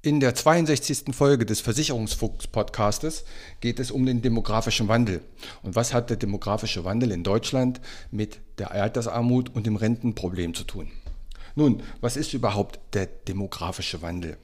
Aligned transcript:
In 0.00 0.20
der 0.20 0.32
62. 0.32 1.12
Folge 1.12 1.44
des 1.44 1.60
Versicherungsfuchs-Podcastes 1.60 3.24
geht 3.58 3.80
es 3.80 3.90
um 3.90 4.06
den 4.06 4.22
demografischen 4.22 4.86
Wandel. 4.86 5.22
Und 5.64 5.74
was 5.74 5.92
hat 5.92 6.08
der 6.08 6.16
demografische 6.16 6.84
Wandel 6.84 7.10
in 7.10 7.24
Deutschland 7.24 7.80
mit 8.12 8.38
der 8.58 8.70
Altersarmut 8.70 9.52
und 9.56 9.66
dem 9.66 9.74
Rentenproblem 9.74 10.54
zu 10.54 10.62
tun? 10.62 10.88
Nun, 11.56 11.82
was 12.00 12.16
ist 12.16 12.32
überhaupt 12.32 12.78
der 12.92 13.06
demografische 13.06 14.00
Wandel? 14.00 14.36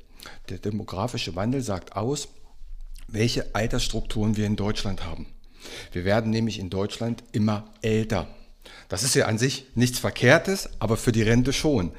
Der 0.48 0.58
demografische 0.58 1.36
Wandel 1.36 1.60
sagt 1.60 1.94
aus, 1.94 2.26
welche 3.06 3.54
Altersstrukturen 3.54 4.36
wir 4.36 4.46
in 4.46 4.56
Deutschland 4.56 5.04
haben. 5.04 5.28
Wir 5.92 6.04
werden 6.04 6.32
nämlich 6.32 6.58
in 6.58 6.68
Deutschland 6.68 7.22
immer 7.30 7.72
älter. 7.80 8.26
Das 8.88 9.02
ist 9.02 9.14
ja 9.14 9.26
an 9.26 9.38
sich 9.38 9.66
nichts 9.74 9.98
Verkehrtes, 9.98 10.70
aber 10.78 10.96
für 10.96 11.12
die 11.12 11.22
Rente 11.22 11.52
schon. 11.52 11.92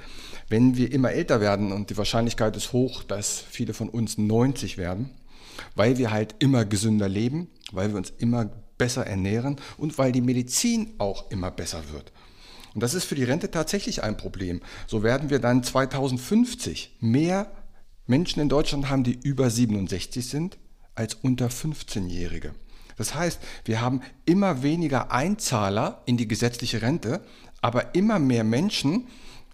Wenn 0.48 0.78
wir 0.78 0.92
immer 0.92 1.12
älter 1.12 1.42
werden 1.42 1.72
und 1.72 1.90
die 1.90 1.98
Wahrscheinlichkeit 1.98 2.56
ist 2.56 2.74
hoch, 2.74 3.04
dass 3.04 3.44
viele 3.50 3.74
von 3.74 3.90
uns 3.90 4.18
90 4.18 4.78
werden, 4.78 5.10
weil 5.76 5.98
wir 5.98 6.12
halt 6.12 6.36
immer 6.40 6.66
gesünder 6.66 7.10
leben, 7.10 7.48
weil 7.72 7.90
wir 7.90 7.98
uns 7.98 8.14
immer 8.18 8.50
besser 8.78 9.08
ernähren 9.08 9.58
und 9.78 9.98
weil 9.98 10.12
die 10.12 10.22
Medizin 10.22 10.94
auch 10.98 11.32
immer 11.32 11.50
besser 11.50 11.82
wird. 11.92 12.12
Und 12.74 12.82
das 12.82 12.94
ist 12.94 13.06
für 13.06 13.16
die 13.16 13.24
Rente 13.24 13.50
tatsächlich 13.50 14.04
ein 14.04 14.18
Problem. 14.18 14.62
So 14.86 15.02
werden 15.02 15.30
wir 15.30 15.40
dann 15.40 15.64
2050 15.64 16.98
mehr 17.00 17.50
Menschen 18.06 18.42
in 18.42 18.50
Deutschland 18.50 18.90
haben, 18.90 19.04
die 19.04 19.18
über 19.24 19.50
67 19.50 20.28
sind, 20.28 20.58
als 20.94 21.16
unter 21.16 21.48
15-Jährige. 21.48 22.54
Das 22.98 23.16
heißt, 23.16 23.40
wir 23.66 23.82
haben 23.82 24.02
immer 24.26 24.64
weniger 24.64 25.12
Einzahler 25.12 26.02
in 26.06 26.18
die 26.18 26.28
gesetzliche 26.28 26.82
Rente, 26.82 27.22
aber 27.62 27.96
immer 27.96 28.20
mehr 28.20 28.44
Menschen, 28.44 29.08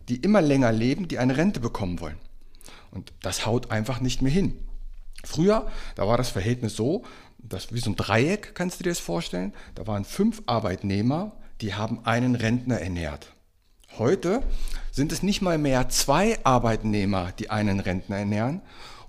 die 0.09 0.17
immer 0.17 0.41
länger 0.41 0.71
leben, 0.71 1.07
die 1.07 1.19
eine 1.19 1.37
Rente 1.37 1.59
bekommen 1.59 1.99
wollen. 1.99 2.17
Und 2.91 3.13
das 3.21 3.45
haut 3.45 3.71
einfach 3.71 4.01
nicht 4.01 4.21
mehr 4.21 4.31
hin. 4.31 4.57
Früher, 5.23 5.67
da 5.95 6.07
war 6.07 6.17
das 6.17 6.29
Verhältnis 6.29 6.75
so, 6.75 7.03
das 7.37 7.73
wie 7.73 7.79
so 7.79 7.91
ein 7.91 7.95
Dreieck, 7.95 8.53
kannst 8.53 8.79
du 8.79 8.83
dir 8.83 8.89
das 8.91 8.99
vorstellen? 8.99 9.53
Da 9.75 9.87
waren 9.87 10.05
fünf 10.05 10.41
Arbeitnehmer, 10.45 11.33
die 11.61 11.73
haben 11.73 12.05
einen 12.05 12.35
Rentner 12.35 12.79
ernährt. 12.79 13.33
Heute 13.97 14.43
sind 14.91 15.11
es 15.11 15.21
nicht 15.21 15.41
mal 15.41 15.57
mehr 15.57 15.89
zwei 15.89 16.43
Arbeitnehmer, 16.45 17.33
die 17.33 17.49
einen 17.49 17.79
Rentner 17.79 18.17
ernähren. 18.17 18.61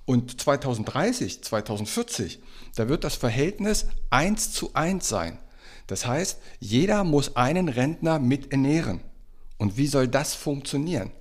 Und 0.04 0.40
2030, 0.40 1.42
2040, 1.42 2.40
da 2.74 2.88
wird 2.88 3.04
das 3.04 3.14
Verhältnis 3.14 3.86
1 4.10 4.52
zu 4.52 4.74
1 4.74 5.08
sein. 5.08 5.38
Das 5.86 6.06
heißt, 6.06 6.38
jeder 6.58 7.04
muss 7.04 7.36
einen 7.36 7.68
Rentner 7.68 8.18
mit 8.18 8.50
ernähren. 8.52 9.00
Und 9.58 9.76
wie 9.76 9.86
soll 9.86 10.08
das 10.08 10.34
funktionieren? 10.34 11.12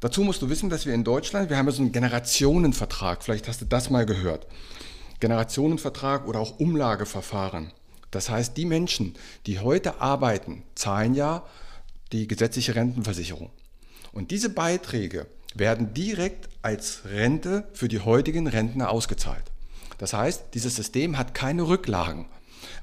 Dazu 0.00 0.22
musst 0.22 0.40
du 0.42 0.48
wissen, 0.48 0.70
dass 0.70 0.86
wir 0.86 0.94
in 0.94 1.04
Deutschland, 1.04 1.50
wir 1.50 1.56
haben 1.56 1.66
ja 1.66 1.72
so 1.72 1.82
einen 1.82 1.92
Generationenvertrag, 1.92 3.22
vielleicht 3.22 3.48
hast 3.48 3.60
du 3.60 3.64
das 3.64 3.90
mal 3.90 4.06
gehört. 4.06 4.46
Generationenvertrag 5.20 6.26
oder 6.28 6.38
auch 6.38 6.60
Umlageverfahren. 6.60 7.72
Das 8.10 8.30
heißt, 8.30 8.56
die 8.56 8.64
Menschen, 8.64 9.14
die 9.46 9.58
heute 9.58 10.00
arbeiten, 10.00 10.62
zahlen 10.74 11.14
ja 11.14 11.44
die 12.12 12.28
gesetzliche 12.28 12.74
Rentenversicherung. 12.74 13.50
Und 14.12 14.30
diese 14.30 14.48
Beiträge 14.48 15.26
werden 15.54 15.94
direkt 15.94 16.48
als 16.62 17.02
Rente 17.06 17.68
für 17.72 17.88
die 17.88 18.00
heutigen 18.00 18.46
Rentner 18.46 18.90
ausgezahlt. 18.90 19.44
Das 19.98 20.12
heißt, 20.12 20.54
dieses 20.54 20.76
System 20.76 21.18
hat 21.18 21.34
keine 21.34 21.66
Rücklagen. 21.66 22.26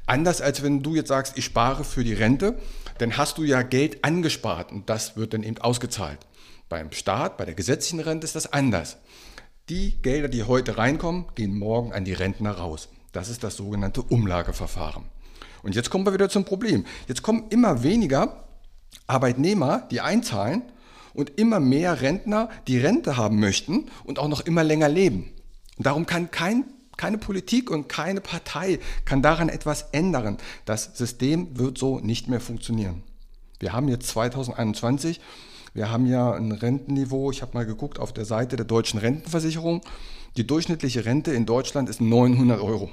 Anders 0.05 0.41
als 0.41 0.61
wenn 0.63 0.83
du 0.83 0.95
jetzt 0.95 1.07
sagst, 1.07 1.37
ich 1.37 1.45
spare 1.45 1.83
für 1.83 2.03
die 2.03 2.13
Rente, 2.13 2.57
dann 2.97 3.17
hast 3.17 3.37
du 3.37 3.43
ja 3.43 3.61
Geld 3.61 4.03
angespart 4.03 4.71
und 4.71 4.89
das 4.89 5.17
wird 5.17 5.33
dann 5.33 5.43
eben 5.43 5.57
ausgezahlt. 5.57 6.19
Beim 6.69 6.91
Staat, 6.91 7.37
bei 7.37 7.45
der 7.45 7.53
gesetzlichen 7.53 7.99
Rente 7.99 8.25
ist 8.25 8.35
das 8.35 8.51
anders. 8.51 8.97
Die 9.69 10.01
Gelder, 10.01 10.27
die 10.27 10.43
heute 10.43 10.77
reinkommen, 10.77 11.25
gehen 11.35 11.57
morgen 11.57 11.93
an 11.93 12.05
die 12.05 12.13
Rentner 12.13 12.51
raus. 12.51 12.89
Das 13.11 13.29
ist 13.29 13.43
das 13.43 13.55
sogenannte 13.55 14.01
Umlageverfahren. 14.01 15.05
Und 15.63 15.75
jetzt 15.75 15.89
kommen 15.89 16.05
wir 16.05 16.13
wieder 16.13 16.29
zum 16.29 16.45
Problem. 16.45 16.85
Jetzt 17.07 17.23
kommen 17.23 17.45
immer 17.49 17.81
weniger 17.81 18.45
Arbeitnehmer, 19.07 19.87
die 19.89 20.01
einzahlen 20.01 20.63
und 21.15 21.39
immer 21.39 21.59
mehr 21.59 22.01
Rentner, 22.01 22.49
die 22.67 22.77
Rente 22.77 23.17
haben 23.17 23.39
möchten 23.39 23.85
und 24.03 24.19
auch 24.19 24.27
noch 24.27 24.41
immer 24.41 24.63
länger 24.63 24.89
leben. 24.89 25.31
Und 25.77 25.85
darum 25.85 26.05
kann 26.05 26.31
kein 26.31 26.65
keine 26.97 27.17
Politik 27.17 27.71
und 27.71 27.89
keine 27.89 28.21
Partei 28.21 28.79
kann 29.03 29.21
daran 29.21 29.49
etwas 29.49 29.87
ändern. 29.91 30.37
Das 30.65 30.97
System 30.97 31.57
wird 31.57 31.77
so 31.77 31.99
nicht 31.99 32.29
mehr 32.29 32.39
funktionieren. 32.39 33.03
Wir 33.59 33.73
haben 33.73 33.87
jetzt 33.87 34.07
2021, 34.07 35.19
wir 35.73 35.91
haben 35.91 36.05
ja 36.05 36.33
ein 36.33 36.51
Rentenniveau, 36.51 37.31
ich 37.31 37.41
habe 37.41 37.53
mal 37.53 37.65
geguckt 37.65 37.99
auf 37.99 38.13
der 38.13 38.25
Seite 38.25 38.55
der 38.55 38.65
deutschen 38.65 38.99
Rentenversicherung. 38.99 39.81
Die 40.37 40.47
durchschnittliche 40.47 41.05
Rente 41.05 41.31
in 41.31 41.45
Deutschland 41.45 41.89
ist 41.89 42.01
900 42.01 42.61
Euro. 42.61 42.89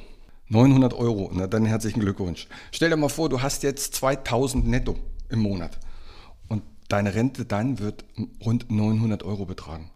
900 0.48 0.94
Euro, 0.94 1.30
na 1.32 1.46
dann 1.46 1.64
herzlichen 1.64 2.00
Glückwunsch. 2.00 2.48
Stell 2.72 2.90
dir 2.90 2.96
mal 2.96 3.08
vor, 3.08 3.28
du 3.28 3.40
hast 3.40 3.62
jetzt 3.62 3.94
2000 3.94 4.66
netto 4.66 4.96
im 5.28 5.38
Monat 5.38 5.78
deine 6.92 7.14
Rente 7.14 7.44
dann 7.44 7.78
wird 7.78 8.04
rund 8.44 8.70
900 8.70 9.22
Euro 9.22 9.46
betragen. 9.46 9.90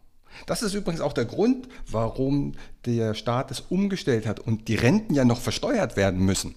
Das 0.47 0.63
ist 0.63 0.75
übrigens 0.75 1.01
auch 1.01 1.13
der 1.13 1.25
Grund, 1.25 1.69
warum 1.91 2.53
der 2.85 3.15
Staat 3.15 3.51
es 3.51 3.61
umgestellt 3.61 4.27
hat 4.27 4.41
und 4.41 4.69
die 4.69 4.75
Renten 4.75 5.15
ja 5.15 5.25
noch 5.25 5.41
versteuert 5.41 5.97
werden 5.97 6.21
müssen. 6.21 6.55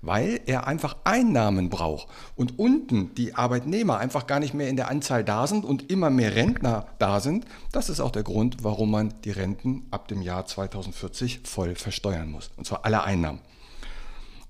Weil 0.00 0.40
er 0.46 0.66
einfach 0.66 0.96
Einnahmen 1.04 1.68
braucht 1.68 2.08
und 2.36 2.58
unten 2.58 3.14
die 3.14 3.34
Arbeitnehmer 3.34 3.98
einfach 3.98 4.26
gar 4.26 4.40
nicht 4.40 4.54
mehr 4.54 4.68
in 4.68 4.76
der 4.76 4.88
Anzahl 4.88 5.24
da 5.24 5.46
sind 5.46 5.64
und 5.64 5.90
immer 5.90 6.10
mehr 6.10 6.34
Rentner 6.34 6.86
da 6.98 7.20
sind. 7.20 7.44
Das 7.72 7.90
ist 7.90 8.00
auch 8.00 8.10
der 8.10 8.22
Grund, 8.22 8.58
warum 8.62 8.90
man 8.90 9.14
die 9.24 9.30
Renten 9.30 9.86
ab 9.90 10.08
dem 10.08 10.22
Jahr 10.22 10.46
2040 10.46 11.40
voll 11.44 11.74
versteuern 11.74 12.30
muss. 12.30 12.50
Und 12.56 12.66
zwar 12.66 12.84
alle 12.84 13.04
Einnahmen. 13.04 13.40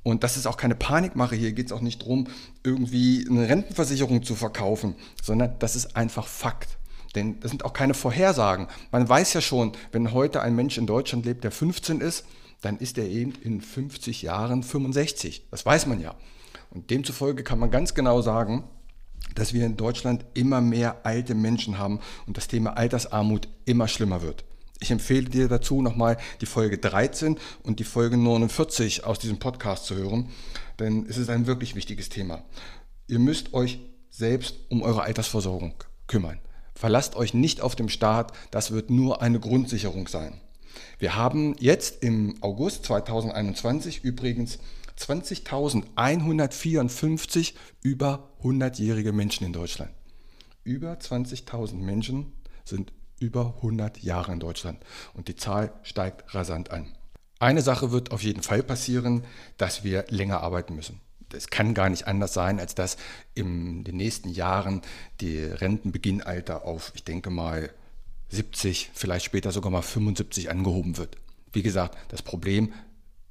Und 0.08 0.24
das 0.24 0.38
ist 0.38 0.46
auch 0.46 0.56
keine 0.56 0.74
Panikmache. 0.74 1.36
Hier 1.36 1.52
geht 1.52 1.66
es 1.66 1.72
auch 1.72 1.82
nicht 1.82 2.00
darum, 2.00 2.28
irgendwie 2.64 3.26
eine 3.28 3.46
Rentenversicherung 3.46 4.22
zu 4.22 4.34
verkaufen, 4.34 4.94
sondern 5.22 5.58
das 5.58 5.76
ist 5.76 5.96
einfach 5.96 6.26
Fakt. 6.26 6.78
Denn 7.14 7.40
das 7.40 7.50
sind 7.50 7.66
auch 7.66 7.74
keine 7.74 7.92
Vorhersagen. 7.92 8.68
Man 8.90 9.06
weiß 9.06 9.34
ja 9.34 9.42
schon, 9.42 9.72
wenn 9.92 10.12
heute 10.12 10.40
ein 10.40 10.54
Mensch 10.54 10.78
in 10.78 10.86
Deutschland 10.86 11.26
lebt, 11.26 11.44
der 11.44 11.50
15 11.50 12.00
ist, 12.00 12.24
dann 12.62 12.78
ist 12.78 12.96
er 12.96 13.04
eben 13.04 13.34
in 13.42 13.60
50 13.60 14.22
Jahren 14.22 14.62
65. 14.62 15.46
Das 15.50 15.66
weiß 15.66 15.84
man 15.84 16.00
ja. 16.00 16.14
Und 16.70 16.88
demzufolge 16.88 17.42
kann 17.42 17.58
man 17.58 17.70
ganz 17.70 17.92
genau 17.92 18.22
sagen, 18.22 18.64
dass 19.34 19.52
wir 19.52 19.66
in 19.66 19.76
Deutschland 19.76 20.24
immer 20.32 20.62
mehr 20.62 21.04
alte 21.04 21.34
Menschen 21.34 21.76
haben 21.76 22.00
und 22.26 22.38
das 22.38 22.48
Thema 22.48 22.78
Altersarmut 22.78 23.48
immer 23.66 23.88
schlimmer 23.88 24.22
wird. 24.22 24.44
Ich 24.80 24.90
empfehle 24.90 25.28
dir 25.28 25.48
dazu 25.48 25.82
nochmal 25.82 26.18
die 26.40 26.46
Folge 26.46 26.78
13 26.78 27.36
und 27.62 27.80
die 27.80 27.84
Folge 27.84 28.16
49 28.16 29.04
aus 29.04 29.18
diesem 29.18 29.38
Podcast 29.38 29.86
zu 29.86 29.96
hören, 29.96 30.30
denn 30.78 31.06
es 31.08 31.16
ist 31.16 31.30
ein 31.30 31.46
wirklich 31.46 31.74
wichtiges 31.74 32.08
Thema. 32.08 32.44
Ihr 33.08 33.18
müsst 33.18 33.54
euch 33.54 33.80
selbst 34.10 34.54
um 34.68 34.82
eure 34.82 35.02
Altersversorgung 35.02 35.74
kümmern. 36.06 36.38
Verlasst 36.74 37.16
euch 37.16 37.34
nicht 37.34 37.60
auf 37.60 37.74
den 37.74 37.88
Staat, 37.88 38.32
das 38.52 38.70
wird 38.70 38.88
nur 38.88 39.20
eine 39.20 39.40
Grundsicherung 39.40 40.06
sein. 40.06 40.40
Wir 41.00 41.16
haben 41.16 41.56
jetzt 41.58 42.04
im 42.04 42.36
August 42.40 42.84
2021 42.84 44.04
übrigens 44.04 44.60
20.154 44.96 47.54
über 47.82 48.32
100-jährige 48.42 49.12
Menschen 49.12 49.44
in 49.44 49.52
Deutschland. 49.52 49.90
Über 50.62 50.92
20.000 50.92 51.74
Menschen 51.76 52.32
sind 52.64 52.92
über 53.20 53.54
100 53.56 54.02
Jahre 54.02 54.32
in 54.32 54.40
Deutschland 54.40 54.78
und 55.14 55.28
die 55.28 55.36
Zahl 55.36 55.72
steigt 55.82 56.34
rasant 56.34 56.70
an. 56.70 56.86
Eine 57.40 57.62
Sache 57.62 57.92
wird 57.92 58.10
auf 58.10 58.22
jeden 58.22 58.42
Fall 58.42 58.62
passieren, 58.62 59.24
dass 59.56 59.84
wir 59.84 60.04
länger 60.08 60.40
arbeiten 60.40 60.74
müssen. 60.74 61.00
Es 61.32 61.48
kann 61.48 61.74
gar 61.74 61.88
nicht 61.88 62.06
anders 62.06 62.32
sein, 62.32 62.58
als 62.58 62.74
dass 62.74 62.96
in 63.34 63.84
den 63.84 63.96
nächsten 63.96 64.30
Jahren 64.30 64.82
die 65.20 65.38
Rentenbeginnalter 65.44 66.64
auf, 66.64 66.92
ich 66.94 67.04
denke 67.04 67.30
mal, 67.30 67.70
70, 68.30 68.90
vielleicht 68.94 69.24
später 69.24 69.52
sogar 69.52 69.70
mal 69.70 69.82
75 69.82 70.50
angehoben 70.50 70.96
wird. 70.96 71.16
Wie 71.52 71.62
gesagt, 71.62 71.96
das 72.08 72.22
Problem 72.22 72.72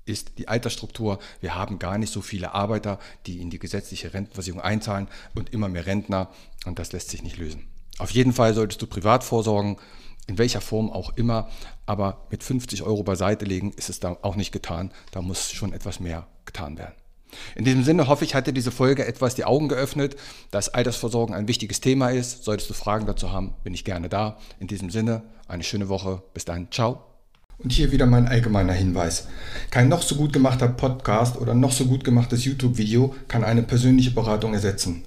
ist 0.05 0.37
die 0.37 0.47
Altersstruktur. 0.47 1.19
Wir 1.41 1.55
haben 1.55 1.79
gar 1.79 1.97
nicht 1.97 2.13
so 2.13 2.21
viele 2.21 2.53
Arbeiter, 2.53 2.99
die 3.25 3.41
in 3.41 3.49
die 3.49 3.59
gesetzliche 3.59 4.13
Rentenversicherung 4.13 4.61
einzahlen 4.61 5.07
und 5.35 5.53
immer 5.53 5.67
mehr 5.67 5.85
Rentner 5.85 6.31
und 6.65 6.79
das 6.79 6.93
lässt 6.93 7.09
sich 7.09 7.23
nicht 7.23 7.37
lösen. 7.37 7.67
Auf 7.97 8.11
jeden 8.11 8.33
Fall 8.33 8.53
solltest 8.53 8.81
du 8.81 8.87
privat 8.87 9.23
vorsorgen, 9.23 9.77
in 10.27 10.37
welcher 10.37 10.61
Form 10.61 10.91
auch 10.91 11.15
immer, 11.15 11.49
aber 11.85 12.27
mit 12.29 12.43
50 12.43 12.83
Euro 12.83 13.03
beiseite 13.03 13.45
legen 13.45 13.71
ist 13.71 13.89
es 13.89 13.99
da 13.99 14.17
auch 14.21 14.35
nicht 14.35 14.51
getan. 14.51 14.91
Da 15.11 15.21
muss 15.21 15.51
schon 15.51 15.73
etwas 15.73 15.99
mehr 15.99 16.27
getan 16.45 16.77
werden. 16.77 16.93
In 17.55 17.65
diesem 17.65 17.83
Sinne 17.83 18.07
hoffe 18.07 18.23
ich, 18.23 18.35
hat 18.35 18.47
dir 18.47 18.53
diese 18.53 18.71
Folge 18.71 19.05
etwas 19.05 19.35
die 19.35 19.45
Augen 19.45 19.67
geöffnet, 19.67 20.15
dass 20.51 20.69
Altersversorgung 20.69 21.35
ein 21.35 21.47
wichtiges 21.47 21.81
Thema 21.81 22.09
ist. 22.09 22.43
Solltest 22.43 22.69
du 22.69 22.73
Fragen 22.73 23.05
dazu 23.05 23.31
haben, 23.31 23.53
bin 23.63 23.73
ich 23.73 23.83
gerne 23.83 24.09
da. 24.09 24.37
In 24.59 24.67
diesem 24.67 24.89
Sinne, 24.89 25.23
eine 25.47 25.63
schöne 25.63 25.89
Woche. 25.89 26.21
Bis 26.33 26.45
dann. 26.45 26.71
Ciao. 26.71 27.03
Und 27.59 27.71
hier 27.71 27.91
wieder 27.91 28.05
mein 28.05 28.27
allgemeiner 28.27 28.73
Hinweis. 28.73 29.27
Kein 29.71 29.89
noch 29.89 30.03
so 30.03 30.15
gut 30.15 30.31
gemachter 30.31 30.67
Podcast 30.67 31.37
oder 31.37 31.55
noch 31.55 31.71
so 31.71 31.85
gut 31.85 32.03
gemachtes 32.03 32.45
YouTube-Video 32.45 33.15
kann 33.27 33.43
eine 33.43 33.63
persönliche 33.63 34.11
Beratung 34.11 34.53
ersetzen. 34.53 35.06